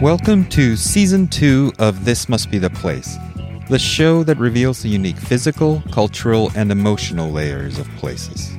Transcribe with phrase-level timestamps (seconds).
[0.00, 3.18] Welcome to season two of This Must Be the Place,
[3.68, 8.56] the show that reveals the unique physical, cultural, and emotional layers of places.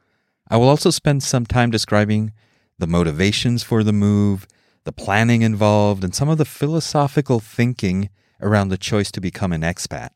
[0.48, 2.32] I will also spend some time describing
[2.78, 4.46] the motivations for the move,
[4.84, 8.10] the planning involved, and some of the philosophical thinking
[8.40, 10.10] around the choice to become an expat.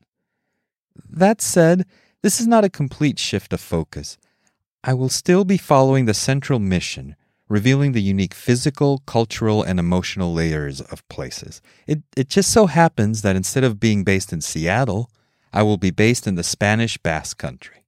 [1.08, 1.86] That said,
[2.22, 4.18] this is not a complete shift of focus.
[4.82, 7.16] I will still be following the central mission,
[7.48, 11.60] revealing the unique physical, cultural, and emotional layers of places.
[11.86, 15.10] It, it just so happens that instead of being based in Seattle,
[15.52, 17.84] I will be based in the Spanish Basque Country.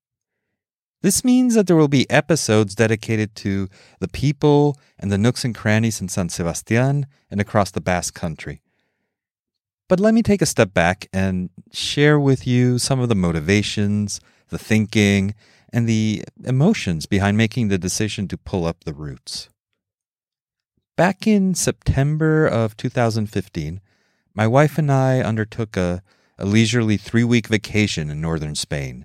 [1.03, 5.55] This means that there will be episodes dedicated to the people and the nooks and
[5.55, 8.61] crannies in San Sebastian and across the Basque Country.
[9.93, 14.23] But let me take a step back and share with you some of the motivations,
[14.49, 15.35] the thinking,
[15.71, 19.51] and the emotions behind making the decision to pull up the roots.
[20.97, 23.83] Back in September of 2015,
[24.33, 26.03] my wife and I undertook a,
[26.39, 29.05] a leisurely three week vacation in northern Spain.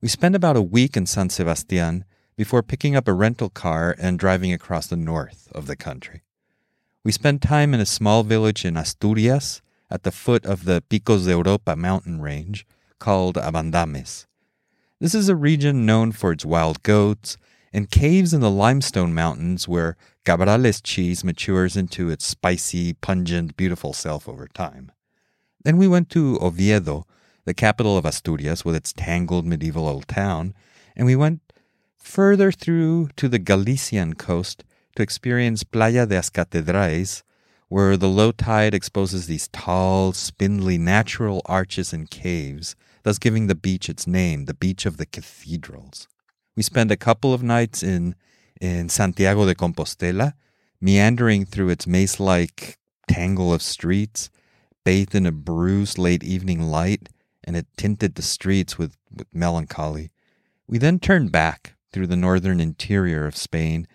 [0.00, 2.04] We spent about a week in San Sebastian
[2.36, 6.22] before picking up a rental car and driving across the north of the country.
[7.02, 11.24] We spent time in a small village in Asturias at the foot of the Picos
[11.24, 12.66] de Europa mountain range
[12.98, 14.26] called Abandames.
[15.00, 17.36] This is a region known for its wild goats
[17.72, 23.92] and caves in the limestone mountains where Cabrales cheese matures into its spicy, pungent, beautiful
[23.92, 24.92] self over time.
[25.62, 27.06] Then we went to Oviedo,
[27.44, 30.54] the capital of Asturias with its tangled medieval old town,
[30.94, 31.40] and we went
[31.96, 34.64] further through to the Galician coast
[34.96, 37.22] to experience Playa de las Catedrales,
[37.70, 43.54] where the low tide exposes these tall, spindly natural arches and caves, thus giving the
[43.54, 46.08] beach its name, the beach of the cathedrals.
[46.56, 48.16] We spent a couple of nights in,
[48.60, 50.34] in Santiago de Compostela,
[50.80, 52.76] meandering through its maze like
[53.06, 54.30] tangle of streets,
[54.84, 57.08] bathed in a bruised late evening light,
[57.44, 60.10] and it tinted the streets with, with melancholy.
[60.66, 63.86] We then turned back through the northern interior of Spain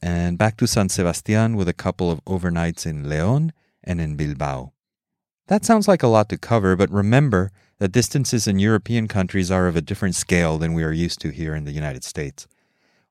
[0.00, 3.52] and back to San Sebastian with a couple of overnights in Leon
[3.84, 4.72] and in Bilbao.
[5.48, 9.66] That sounds like a lot to cover, but remember that distances in European countries are
[9.66, 12.46] of a different scale than we are used to here in the United States.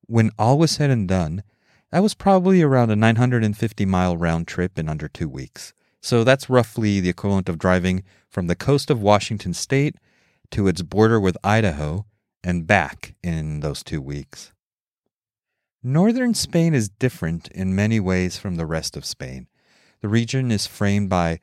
[0.08, 1.44] When all was said and done,
[1.92, 5.74] that was probably around a 950 mile round trip in under two weeks.
[6.02, 9.96] So that's roughly the equivalent of driving from the coast of Washington state
[10.52, 12.06] to its border with Idaho
[12.44, 14.52] and back in those two weeks.
[15.84, 19.48] Northern Spain is different in many ways from the rest of Spain.
[20.02, 21.40] The region is framed by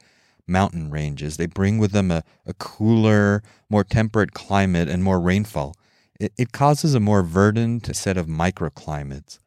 [0.46, 1.36] mountain ranges.
[1.36, 5.74] They bring with them a, a cooler, more temperate climate and more rainfall.
[6.20, 9.40] It, it causes a more verdant set of microclimates.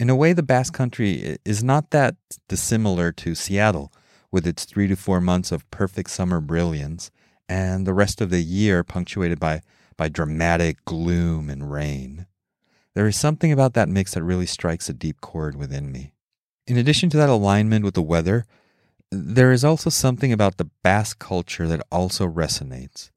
[0.00, 2.16] In a way, the Basque Country is not that
[2.48, 3.92] dissimilar to Seattle,
[4.32, 7.12] with its three to four months of perfect summer brilliance,
[7.48, 9.62] and the rest of the year punctuated by,
[9.96, 12.26] by dramatic gloom and rain.
[12.94, 16.12] There is something about that mix that really strikes a deep chord within me.
[16.66, 18.46] In addition to that alignment with the weather,
[19.10, 23.10] there is also something about the Basque culture that also resonates.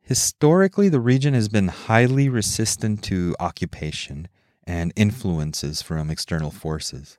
[0.00, 4.28] Historically, the region has been highly resistant to occupation
[4.64, 7.18] and influences from external forces.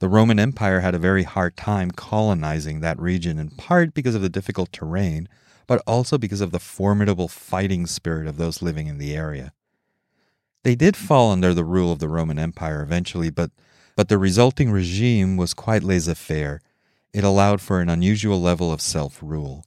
[0.00, 4.22] The Roman Empire had a very hard time colonizing that region, in part because of
[4.22, 5.28] the difficult terrain,
[5.66, 9.52] but also because of the formidable fighting spirit of those living in the area.
[10.68, 13.50] They did fall under the rule of the Roman Empire eventually, but,
[13.96, 16.60] but the resulting regime was quite laissez faire.
[17.14, 19.64] It allowed for an unusual level of self rule.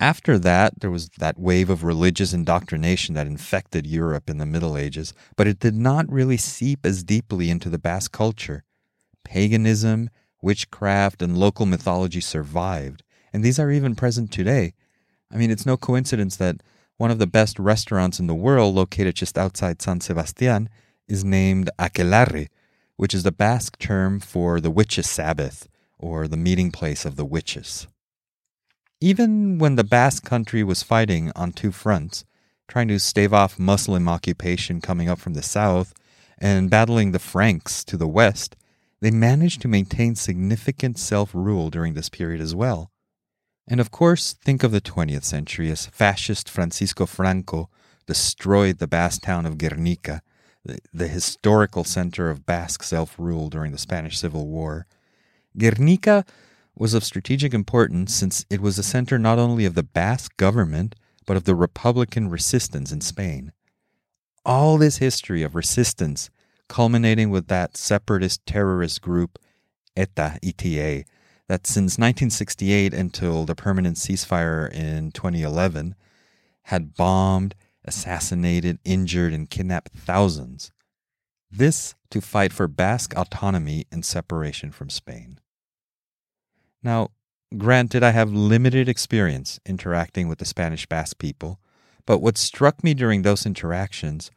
[0.00, 4.76] After that, there was that wave of religious indoctrination that infected Europe in the Middle
[4.76, 8.64] Ages, but it did not really seep as deeply into the Basque culture.
[9.22, 10.10] Paganism,
[10.42, 14.74] witchcraft, and local mythology survived, and these are even present today.
[15.30, 16.56] I mean, it's no coincidence that
[17.02, 20.68] one of the best restaurants in the world, located just outside San Sebastian,
[21.08, 22.46] is named Aquelarre,
[22.94, 25.68] which is the Basque term for the witches' Sabbath,
[25.98, 27.88] or the meeting place of the witches.
[29.00, 32.24] Even when the Basque country was fighting on two fronts,
[32.68, 35.92] trying to stave off Muslim occupation coming up from the south,
[36.38, 38.54] and battling the Franks to the west,
[39.00, 42.91] they managed to maintain significant self rule during this period as well.
[43.72, 47.70] And of course, think of the 20th century as fascist Francisco Franco
[48.06, 50.20] destroyed the Basque town of Guernica,
[50.62, 54.86] the, the historical center of Basque self rule during the Spanish Civil War.
[55.56, 56.26] Guernica
[56.76, 60.94] was of strategic importance since it was the center not only of the Basque government,
[61.24, 63.52] but of the Republican resistance in Spain.
[64.44, 66.28] All this history of resistance,
[66.68, 69.38] culminating with that separatist terrorist group,
[69.96, 71.04] ETA, ETA,
[71.52, 75.94] that since 1968 until the permanent ceasefire in 2011
[76.62, 77.54] had bombed,
[77.84, 80.72] assassinated, injured, and kidnapped thousands.
[81.50, 85.40] This to fight for Basque autonomy and separation from Spain.
[86.82, 87.10] Now,
[87.58, 91.60] granted, I have limited experience interacting with the Spanish Basque people,
[92.06, 94.30] but what struck me during those interactions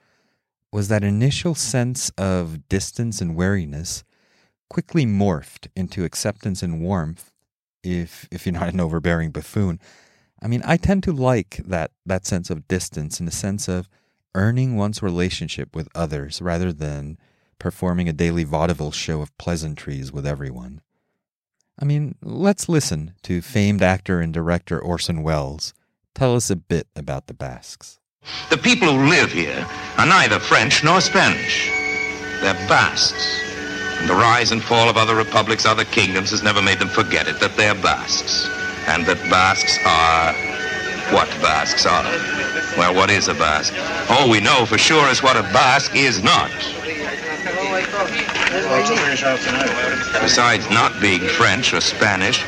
[0.69, 4.03] was that initial sense of distance and wariness
[4.69, 7.31] quickly morphed into acceptance and warmth
[7.83, 9.79] if if you're not an overbearing buffoon.
[10.41, 13.89] I mean, I tend to like that that sense of distance in the sense of
[14.33, 17.17] earning one's relationship with others rather than
[17.57, 20.81] performing a daily vaudeville show of pleasantries with everyone.
[21.79, 25.73] I mean, let's listen to famed actor and director Orson Welles
[26.13, 27.99] tell us a bit about the Basques.
[28.49, 29.65] The people who live here
[29.97, 31.69] are neither French nor Spanish.
[32.41, 33.54] They're Basques.
[34.05, 37.27] And the rise and fall of other republics, other kingdoms, has never made them forget
[37.27, 38.47] it, that they're Basques.
[38.85, 40.31] And that Basques are
[41.09, 42.03] what Basques are.
[42.77, 43.73] Well, what is a Basque?
[44.11, 46.51] All we know for sure is what a Basque is not.
[50.21, 52.45] Besides not being French or Spanish,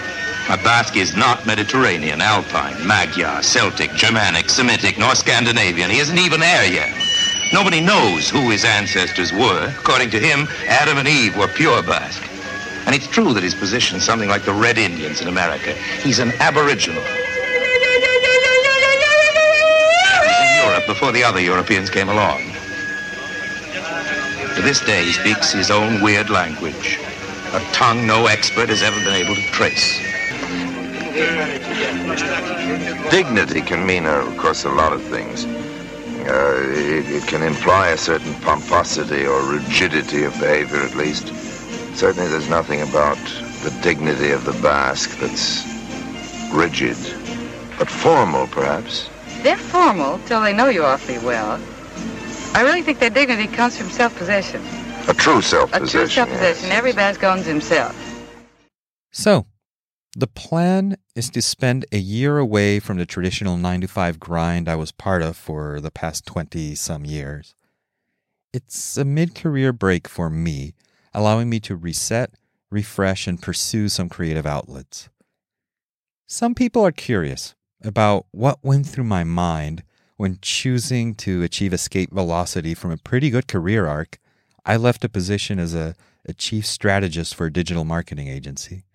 [0.51, 5.89] a Basque is not Mediterranean, Alpine, Magyar, Celtic, Germanic, Semitic, nor Scandinavian.
[5.89, 7.06] He isn't even Aryan.
[7.53, 9.73] Nobody knows who his ancestors were.
[9.79, 12.23] According to him, Adam and Eve were pure Basque.
[12.85, 15.73] And it's true that his position is something like the Red Indians in America.
[16.01, 17.03] He's an aboriginal.
[17.03, 17.19] He's
[20.41, 22.41] in Europe before the other Europeans came along.
[24.55, 26.97] To this day, he speaks his own weird language,
[27.53, 29.99] a tongue no expert has ever been able to trace.
[33.11, 35.45] Dignity can mean, uh, of course, a lot of things.
[36.27, 41.27] Uh, it, it, can imply a certain pomposity or rigidity of behavior, at least.
[41.95, 43.17] Certainly, there's nothing about
[43.63, 45.65] the dignity of the Basque that's
[46.51, 46.97] rigid,
[47.79, 49.09] but formal, perhaps.
[49.41, 51.61] They're formal till they know you awfully well.
[52.53, 54.61] I really think their dignity comes from self-possession.
[55.07, 55.99] A true self-possession.
[55.99, 56.69] A true self-possession.
[56.69, 56.77] Yes.
[56.77, 57.95] Every Basque owns himself.
[59.11, 59.45] So,
[60.17, 64.67] the plan is to spend a year away from the traditional 9 to 5 grind
[64.67, 67.53] I was part of for the past 20 some years.
[68.51, 70.73] It's a mid career break for me,
[71.13, 72.31] allowing me to reset,
[72.71, 75.09] refresh, and pursue some creative outlets.
[76.25, 77.53] Some people are curious
[77.83, 79.83] about what went through my mind
[80.15, 84.17] when choosing to achieve escape velocity from a pretty good career arc.
[84.65, 85.93] I left a position as a,
[86.25, 88.86] a chief strategist for a digital marketing agency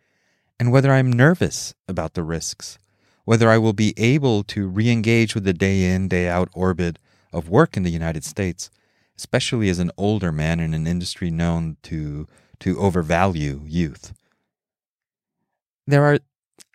[0.62, 2.78] and whether I'm nervous about the risks,
[3.24, 7.00] whether I will be able to re engage with the day in, day out orbit
[7.32, 8.70] of work in the United States,
[9.18, 12.28] especially as an older man in an industry known to,
[12.60, 14.12] to overvalue youth.
[15.84, 16.20] There are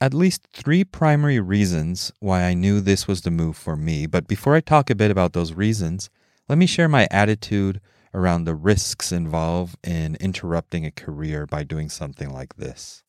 [0.02, 4.28] at least three primary reasons why I knew this was the move for me, but
[4.28, 6.10] before I talk a bit about those reasons,
[6.50, 7.80] let me share my attitude
[8.14, 13.02] around the risks involved in interrupting a career by doing something like this.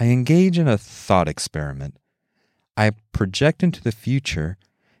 [0.00, 1.98] I engage in a thought experiment.
[2.74, 4.56] I project into the future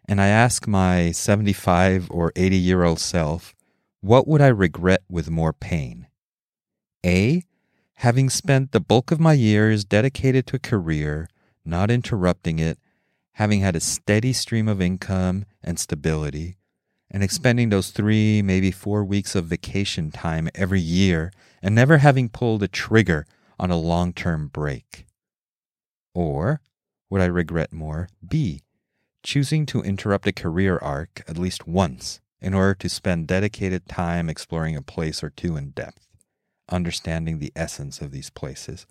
[0.06, 3.54] and I ask my 75 or 80 year old self,
[4.02, 6.08] what would I regret with more pain?
[7.06, 7.44] A.
[7.94, 11.28] Having spent the bulk of my years dedicated to a career,
[11.64, 12.78] not interrupting it,
[13.32, 16.58] having had a steady stream of income and stability,
[17.10, 22.28] and expending those three, maybe four weeks of vacation time every year, and never having
[22.28, 23.24] pulled a trigger
[23.60, 25.06] on a long term break?
[26.14, 26.62] Or
[27.10, 28.08] would I regret more?
[28.26, 28.62] B.
[29.22, 34.30] Choosing to interrupt a career arc at least once in order to spend dedicated time
[34.30, 36.08] exploring a place or two in depth,
[36.70, 38.86] understanding the essence of these places,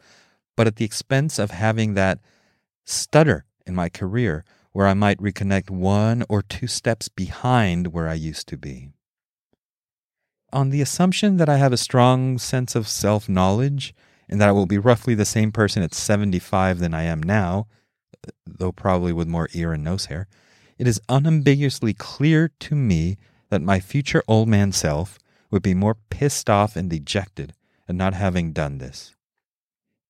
[0.55, 2.19] but at the expense of having that
[2.85, 8.13] stutter in my career where I might reconnect one or two steps behind where I
[8.13, 8.89] used to be.
[10.53, 13.95] On the assumption that I have a strong sense of self knowledge
[14.29, 17.67] and that I will be roughly the same person at 75 than I am now,
[18.45, 20.27] though probably with more ear and nose hair,
[20.77, 23.17] it is unambiguously clear to me
[23.49, 25.17] that my future old man self
[25.51, 27.53] would be more pissed off and dejected
[27.87, 29.15] at not having done this.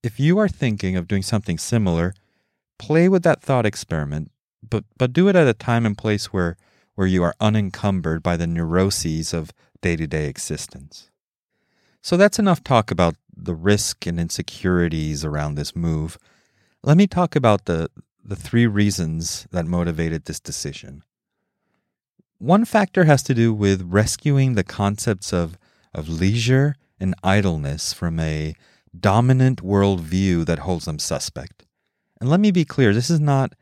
[0.04, 2.14] If you are thinking of doing something similar,
[2.78, 4.32] play with that thought experiment,
[4.68, 6.58] but, but do it at a time and place where,
[6.96, 11.10] where you are unencumbered by the neuroses of day to day existence.
[12.02, 16.18] So that's enough talk about the risk and insecurities around this move.
[16.84, 17.90] Let me talk about the,
[18.24, 21.04] the three reasons that motivated this decision.
[22.38, 25.58] One factor has to do with rescuing the concepts of,
[25.94, 28.56] of leisure and idleness from a
[28.98, 31.66] dominant worldview that holds them suspect.
[32.20, 33.54] And let me be clear this is not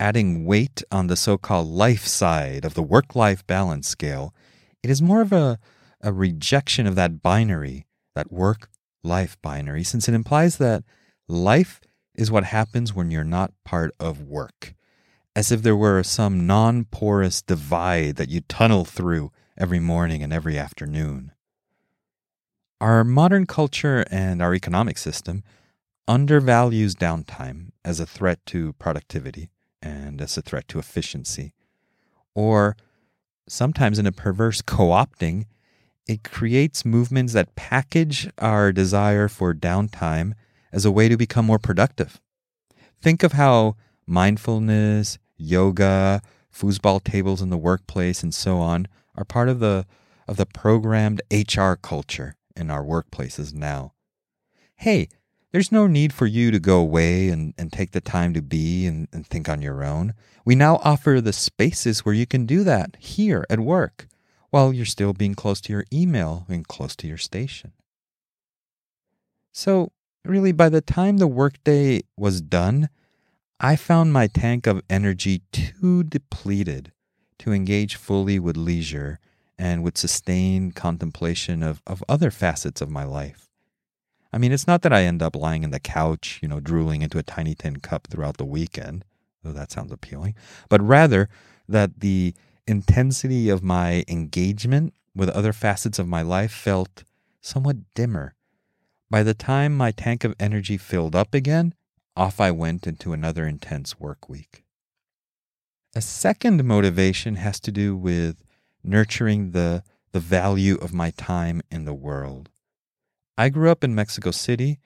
[0.00, 4.34] adding weight on the so called life side of the work life balance scale.
[4.82, 5.58] It is more of a,
[6.00, 8.68] a rejection of that binary, that work
[9.04, 10.84] life binary, since it implies that
[11.28, 11.80] life
[12.14, 14.74] is what happens when you're not part of work,
[15.34, 20.32] as if there were some non porous divide that you tunnel through every morning and
[20.32, 21.32] every afternoon.
[22.80, 25.44] Our modern culture and our economic system
[26.08, 31.54] undervalues downtime as a threat to productivity and as a threat to efficiency.
[32.34, 32.76] Or
[33.48, 35.46] sometimes in a perverse co opting,
[36.06, 40.32] it creates movements that package our desire for downtime
[40.72, 42.20] as a way to become more productive.
[43.00, 49.48] Think of how mindfulness, yoga, foosball tables in the workplace, and so on are part
[49.48, 49.86] of the
[50.28, 53.92] of the programmed HR culture in our workplaces now.
[54.76, 55.08] Hey,
[55.50, 58.86] there's no need for you to go away and, and take the time to be
[58.86, 60.14] and, and think on your own.
[60.44, 64.06] We now offer the spaces where you can do that here at work
[64.52, 67.72] while you're still being close to your email and close to your station.
[69.50, 69.92] So,
[70.26, 72.90] really, by the time the workday was done,
[73.58, 76.92] I found my tank of energy too depleted
[77.38, 79.18] to engage fully with leisure
[79.58, 83.48] and with sustained contemplation of, of other facets of my life.
[84.34, 87.00] I mean, it's not that I end up lying in the couch, you know, drooling
[87.00, 89.06] into a tiny tin cup throughout the weekend,
[89.42, 90.34] though that sounds appealing,
[90.68, 91.30] but rather
[91.68, 92.34] that the
[92.66, 97.04] intensity of my engagement with other facets of my life felt
[97.40, 98.34] somewhat dimmer
[99.12, 101.74] by the time my tank of energy filled up again,
[102.16, 104.64] off I went into another intense work week.
[105.94, 108.42] A second motivation has to do with
[108.82, 112.48] nurturing the, the value of my time in the world.
[113.36, 114.78] I grew up in Mexico City,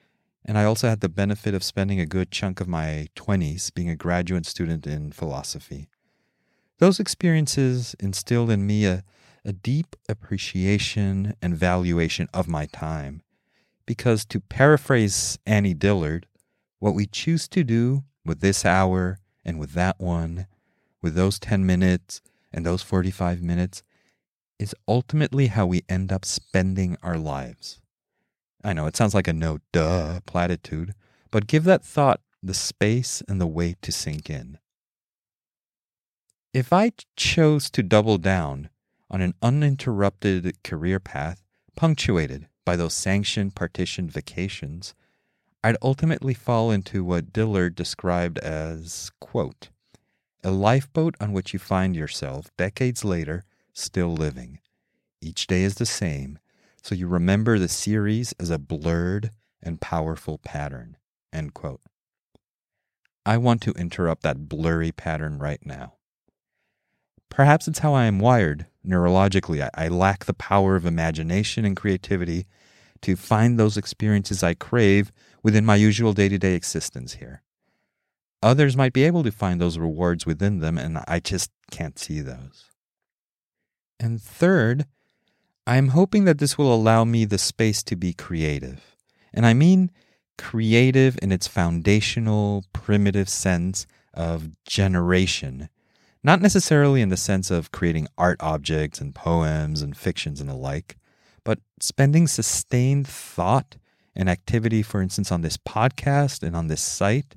[0.43, 3.89] and I also had the benefit of spending a good chunk of my 20s being
[3.89, 5.87] a graduate student in philosophy.
[6.79, 9.03] Those experiences instilled in me a,
[9.43, 13.23] a deep appreciation and valuation of my time
[13.87, 16.27] because, to paraphrase Annie Dillard,
[16.79, 20.45] what we choose to do with this hour and with that one,
[21.01, 23.81] with those 10 minutes and those 45 minutes,
[24.59, 27.79] is ultimately how we end up spending our lives.
[28.63, 30.93] I know it sounds like a no duh platitude,
[31.31, 34.59] but give that thought the space and the weight to sink in.
[36.57, 38.71] If I chose to double down
[39.11, 41.43] on an uninterrupted career path
[41.75, 44.95] punctuated by those sanctioned partitioned vacations,
[45.63, 49.69] I'd ultimately fall into what Dillard described as, quote,
[50.43, 54.57] a lifeboat on which you find yourself decades later still living.
[55.21, 56.39] Each day is the same,
[56.81, 59.29] so you remember the series as a blurred
[59.61, 60.97] and powerful pattern.
[61.31, 61.81] End quote.
[63.27, 65.96] I want to interrupt that blurry pattern right now.
[67.29, 69.61] Perhaps it's how I am wired neurologically.
[69.61, 72.45] I, I lack the power of imagination and creativity
[73.01, 75.11] to find those experiences I crave
[75.43, 77.43] within my usual day to day existence here.
[78.41, 82.21] Others might be able to find those rewards within them, and I just can't see
[82.21, 82.65] those.
[83.99, 84.85] And third,
[85.65, 88.95] I'm hoping that this will allow me the space to be creative.
[89.33, 89.91] And I mean
[90.37, 95.69] creative in its foundational, primitive sense of generation,
[96.23, 100.55] not necessarily in the sense of creating art objects and poems and fictions and the
[100.55, 100.97] like,
[101.43, 103.77] but spending sustained thought
[104.15, 107.35] and activity, for instance, on this podcast and on this site,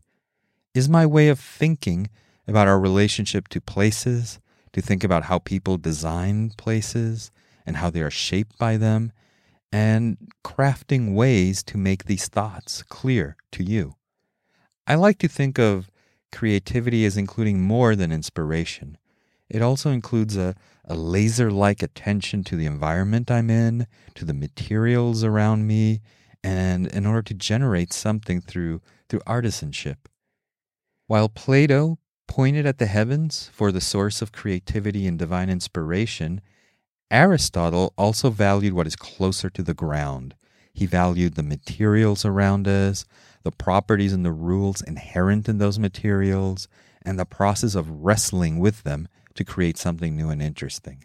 [0.74, 2.08] is my way of thinking
[2.48, 4.40] about our relationship to places,
[4.72, 7.30] to think about how people design places
[7.66, 9.12] and how they are shaped by them,
[9.72, 13.94] and crafting ways to make these thoughts clear to you.
[14.86, 15.90] I like to think of
[16.32, 18.98] creativity is including more than inspiration.
[19.48, 24.34] It also includes a, a laser like attention to the environment I'm in, to the
[24.34, 26.00] materials around me,
[26.42, 29.96] and in order to generate something through, through artisanship.
[31.06, 36.40] While Plato pointed at the heavens for the source of creativity and divine inspiration,
[37.10, 40.36] Aristotle also valued what is closer to the ground.
[40.80, 43.04] He valued the materials around us,
[43.42, 46.68] the properties and the rules inherent in those materials,
[47.02, 51.04] and the process of wrestling with them to create something new and interesting.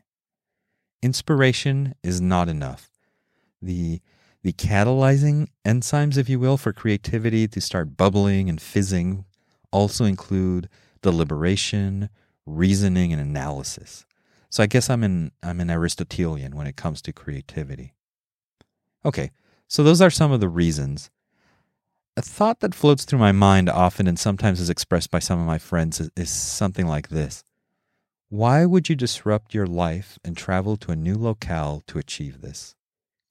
[1.02, 2.90] Inspiration is not enough.
[3.62, 4.00] The,
[4.44, 9.26] the catalyzing enzymes, if you will, for creativity to start bubbling and fizzing
[9.72, 10.70] also include
[11.02, 12.08] deliberation,
[12.46, 14.06] reasoning, and analysis.
[14.50, 17.94] So I guess I'm an I'm an Aristotelian when it comes to creativity.
[19.04, 19.32] Okay,
[19.68, 21.10] so those are some of the reasons.
[22.18, 25.46] A thought that floats through my mind often and sometimes is expressed by some of
[25.46, 27.44] my friends is, something like this.
[28.30, 32.76] Why would you disrupt your life and travel to a new locale to achieve this?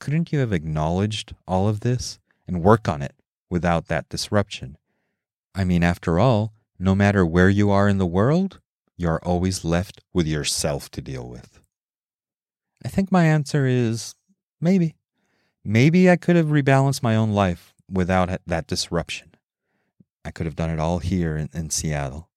[0.00, 3.14] Couldn't you have acknowledged all of this and work on it
[3.48, 4.76] without that disruption?
[5.54, 8.60] I mean, after all, no matter where you are in the world,
[8.96, 11.60] you are always left with yourself to deal with.
[12.84, 14.14] I think my answer is
[14.60, 14.94] maybe.
[15.64, 19.34] Maybe I could have rebalanced my own life without that disruption.
[20.24, 22.28] I could have done it all here in, in Seattle.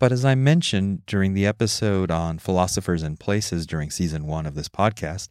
[0.00, 4.56] But as I mentioned during the episode on philosophers and places during season one of
[4.56, 5.28] this podcast,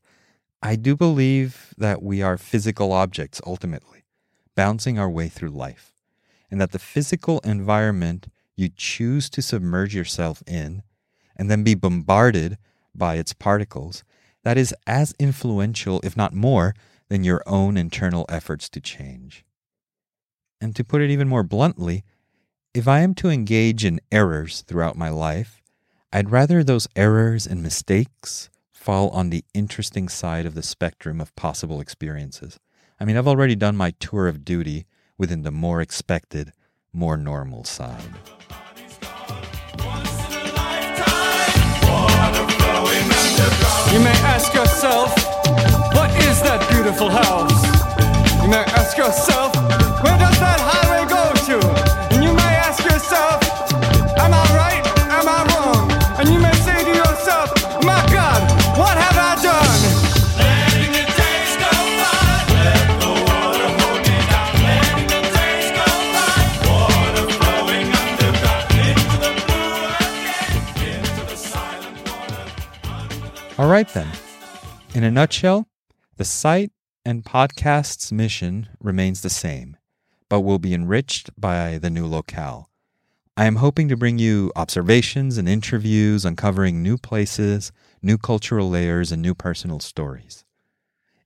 [0.63, 4.05] I do believe that we are physical objects ultimately,
[4.55, 5.93] bouncing our way through life,
[6.49, 10.83] and that the physical environment you choose to submerge yourself in
[11.35, 12.57] and then be bombarded
[12.95, 14.05] by its particles,
[14.43, 16.73] that is as influential, if not more,
[17.11, 19.43] than your own internal efforts to change.
[20.61, 22.05] And to put it even more bluntly,
[22.73, 25.61] if I am to engage in errors throughout my life,
[26.13, 31.35] I'd rather those errors and mistakes fall on the interesting side of the spectrum of
[31.35, 32.61] possible experiences.
[32.97, 34.85] I mean, I've already done my tour of duty
[35.17, 36.53] within the more expected,
[36.93, 38.01] more normal side.
[43.91, 45.13] You may ask yourself,
[46.41, 47.61] is that beautiful house?
[48.41, 49.53] You may ask yourself,
[50.01, 51.57] where does that highway go to?
[52.15, 53.45] And you may ask yourself,
[54.17, 54.81] am I right?
[55.13, 55.85] Am I wrong?
[56.17, 57.53] And you may say to yourself,
[57.85, 58.41] my God,
[58.73, 59.81] what have I done?
[60.41, 62.25] Letting the days go by,
[62.57, 64.49] let the water hold me down.
[64.65, 72.01] Letting the days go by, water flowing underground into the blue again, into the silent
[72.09, 73.61] water.
[73.61, 74.09] All right, then.
[74.95, 75.67] In a nutshell,
[76.17, 76.71] the site
[77.05, 79.77] and podcast's mission remains the same,
[80.29, 82.69] but will be enriched by the new locale.
[83.37, 87.71] I am hoping to bring you observations and interviews uncovering new places,
[88.01, 90.43] new cultural layers, and new personal stories.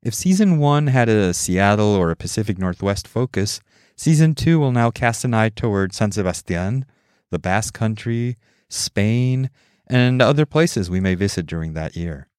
[0.03, 3.59] If season one had a Seattle or a Pacific Northwest focus,
[3.95, 6.85] season two will now cast an eye toward San Sebastian,
[7.31, 8.37] the Basque Country,
[8.69, 9.49] Spain,
[9.87, 12.29] and other places we may visit during that year.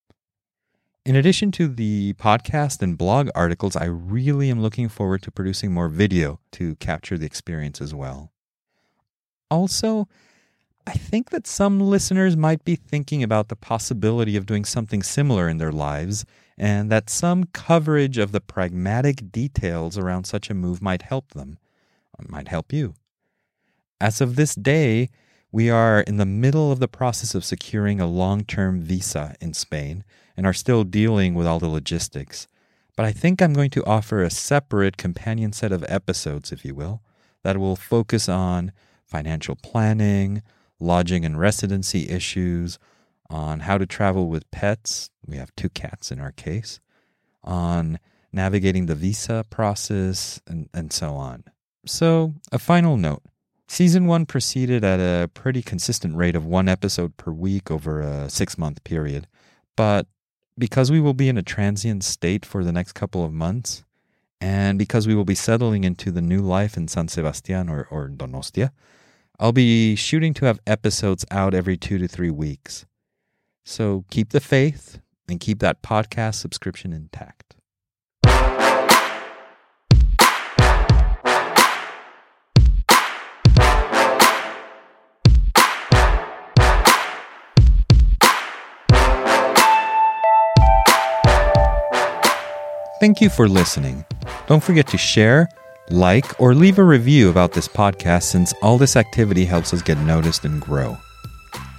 [1.06, 5.72] In addition to the podcast and blog articles, I really am looking forward to producing
[5.72, 8.32] more video to capture the experience as well.
[9.48, 10.08] Also,
[10.84, 15.48] I think that some listeners might be thinking about the possibility of doing something similar
[15.48, 16.24] in their lives,
[16.58, 21.58] and that some coverage of the pragmatic details around such a move might help them,
[22.28, 22.94] might help you.
[24.00, 25.10] As of this day,
[25.52, 29.54] we are in the middle of the process of securing a long term visa in
[29.54, 30.02] Spain
[30.36, 32.46] and are still dealing with all the logistics.
[32.96, 36.74] But I think I'm going to offer a separate companion set of episodes, if you
[36.74, 37.02] will,
[37.42, 38.72] that will focus on
[39.04, 40.42] financial planning,
[40.80, 42.78] lodging and residency issues,
[43.28, 45.10] on how to travel with pets.
[45.26, 46.80] We have two cats in our case,
[47.42, 47.98] on
[48.32, 51.44] navigating the visa process, and, and so on.
[51.86, 53.22] So, a final note
[53.68, 58.30] Season one proceeded at a pretty consistent rate of one episode per week over a
[58.30, 59.26] six month period.
[59.74, 60.06] But
[60.58, 63.84] because we will be in a transient state for the next couple of months,
[64.40, 68.08] and because we will be settling into the new life in San Sebastian or, or
[68.08, 68.70] Donostia,
[69.38, 72.86] I'll be shooting to have episodes out every two to three weeks.
[73.64, 77.55] So keep the faith and keep that podcast subscription intact.
[93.06, 94.04] Thank you for listening.
[94.48, 95.48] Don't forget to share,
[95.90, 99.96] like, or leave a review about this podcast since all this activity helps us get
[99.98, 100.98] noticed and grow.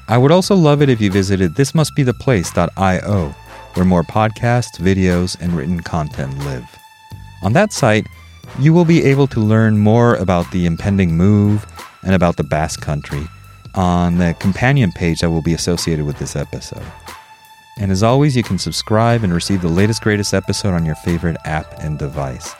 [0.07, 3.35] I would also love it if you visited thismustbetheplace.io,
[3.73, 6.63] where more podcasts, videos, and written content live.
[7.43, 8.07] On that site,
[8.57, 11.65] you will be able to learn more about the impending move
[12.03, 13.27] and about the Basque Country
[13.75, 16.85] on the companion page that will be associated with this episode.
[17.79, 21.37] And as always, you can subscribe and receive the latest, greatest episode on your favorite
[21.45, 22.55] app and device.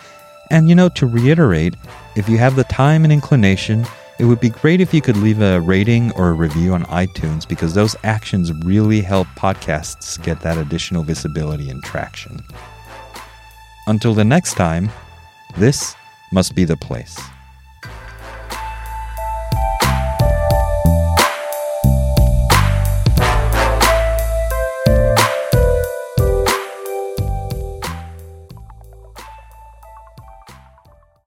[0.51, 1.75] And you know, to reiterate,
[2.15, 3.85] if you have the time and inclination,
[4.19, 7.47] it would be great if you could leave a rating or a review on iTunes
[7.47, 12.41] because those actions really help podcasts get that additional visibility and traction.
[13.85, 14.89] Until the next time,
[15.57, 15.95] this
[16.31, 17.19] must be the place.